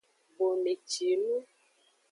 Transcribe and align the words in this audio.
Bomecinu. 0.37 1.35